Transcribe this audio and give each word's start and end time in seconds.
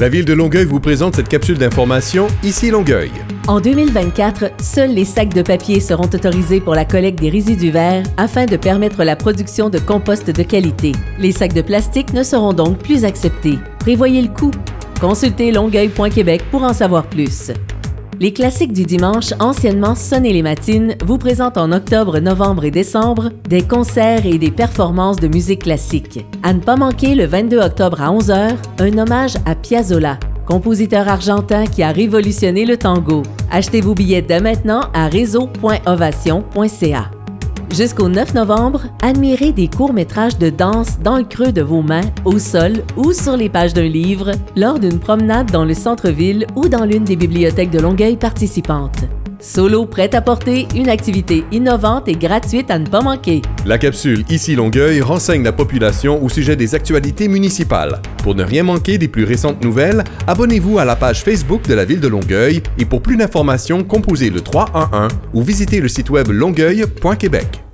La 0.00 0.08
ville 0.08 0.24
de 0.24 0.32
Longueuil 0.32 0.64
vous 0.64 0.80
présente 0.80 1.16
cette 1.16 1.28
capsule 1.28 1.58
d'information 1.58 2.26
Ici 2.42 2.70
Longueuil. 2.70 3.10
En 3.48 3.60
2024, 3.60 4.52
seuls 4.58 4.94
les 4.94 5.04
sacs 5.04 5.34
de 5.34 5.42
papier 5.42 5.78
seront 5.78 6.04
autorisés 6.04 6.62
pour 6.62 6.74
la 6.74 6.86
collecte 6.86 7.20
des 7.20 7.28
résidus 7.28 7.70
verts 7.70 8.04
afin 8.16 8.46
de 8.46 8.56
permettre 8.56 9.04
la 9.04 9.14
production 9.14 9.68
de 9.68 9.78
compost 9.78 10.30
de 10.30 10.42
qualité. 10.42 10.92
Les 11.18 11.32
sacs 11.32 11.52
de 11.52 11.60
plastique 11.60 12.14
ne 12.14 12.22
seront 12.22 12.54
donc 12.54 12.78
plus 12.78 13.04
acceptés. 13.04 13.58
Prévoyez 13.80 14.22
le 14.22 14.28
coût. 14.28 14.52
Consultez 15.02 15.52
longueuil.québec 15.52 16.44
pour 16.50 16.62
en 16.62 16.72
savoir 16.72 17.04
plus. 17.04 17.52
Les 18.22 18.34
classiques 18.34 18.74
du 18.74 18.84
dimanche, 18.84 19.32
anciennement 19.40 19.94
Sonner 19.94 20.34
les 20.34 20.42
matines, 20.42 20.94
vous 21.02 21.16
présentent 21.16 21.56
en 21.56 21.72
octobre, 21.72 22.18
novembre 22.18 22.66
et 22.66 22.70
décembre 22.70 23.30
des 23.48 23.62
concerts 23.62 24.26
et 24.26 24.36
des 24.36 24.50
performances 24.50 25.16
de 25.16 25.26
musique 25.26 25.62
classique. 25.62 26.26
À 26.42 26.52
ne 26.52 26.60
pas 26.60 26.76
manquer 26.76 27.14
le 27.14 27.24
22 27.24 27.58
octobre 27.58 28.02
à 28.02 28.10
11h, 28.10 28.56
un 28.78 28.98
hommage 28.98 29.36
à 29.46 29.54
Piazzolla, 29.54 30.18
compositeur 30.46 31.08
argentin 31.08 31.64
qui 31.64 31.82
a 31.82 31.92
révolutionné 31.92 32.66
le 32.66 32.76
tango. 32.76 33.22
Achetez 33.50 33.80
vos 33.80 33.94
billets 33.94 34.20
dès 34.20 34.40
maintenant 34.40 34.82
à 34.92 35.08
réseau.ovation.ca. 35.08 37.19
Jusqu'au 37.72 38.08
9 38.08 38.34
novembre, 38.34 38.82
admirez 39.00 39.52
des 39.52 39.68
courts-métrages 39.68 40.36
de 40.38 40.50
danse 40.50 40.98
dans 40.98 41.18
le 41.18 41.24
creux 41.24 41.52
de 41.52 41.62
vos 41.62 41.82
mains, 41.82 42.10
au 42.24 42.38
sol 42.38 42.82
ou 42.96 43.12
sur 43.12 43.36
les 43.36 43.48
pages 43.48 43.74
d'un 43.74 43.88
livre, 43.88 44.32
lors 44.56 44.80
d'une 44.80 44.98
promenade 44.98 45.52
dans 45.52 45.64
le 45.64 45.74
centre-ville 45.74 46.46
ou 46.56 46.68
dans 46.68 46.84
l'une 46.84 47.04
des 47.04 47.16
bibliothèques 47.16 47.70
de 47.70 47.78
Longueuil 47.78 48.16
participantes. 48.16 49.04
Solo 49.40 49.86
prêt 49.86 50.14
à 50.14 50.20
porter, 50.20 50.68
une 50.74 50.88
activité 50.88 51.44
innovante 51.50 52.08
et 52.08 52.14
gratuite 52.14 52.70
à 52.70 52.78
ne 52.78 52.86
pas 52.86 53.00
manquer. 53.00 53.42
La 53.64 53.78
capsule 53.78 54.24
Ici 54.28 54.54
Longueuil 54.54 55.00
renseigne 55.00 55.42
la 55.42 55.52
population 55.52 56.22
au 56.22 56.28
sujet 56.28 56.56
des 56.56 56.74
actualités 56.74 57.26
municipales. 57.26 58.00
Pour 58.22 58.34
ne 58.34 58.44
rien 58.44 58.62
manquer 58.62 58.98
des 58.98 59.08
plus 59.08 59.24
récentes 59.24 59.64
nouvelles, 59.64 60.04
abonnez-vous 60.26 60.78
à 60.78 60.84
la 60.84 60.96
page 60.96 61.22
Facebook 61.22 61.66
de 61.66 61.74
la 61.74 61.84
ville 61.84 62.00
de 62.00 62.08
Longueuil 62.08 62.62
et 62.78 62.84
pour 62.84 63.00
plus 63.00 63.16
d'informations, 63.16 63.82
composez 63.82 64.30
le 64.30 64.40
311 64.40 65.10
ou 65.32 65.42
visitez 65.42 65.80
le 65.80 65.88
site 65.88 66.10
web 66.10 66.28
longueuil.québec. 66.28 67.69